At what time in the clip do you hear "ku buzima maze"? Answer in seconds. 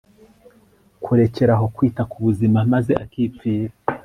2.11-2.91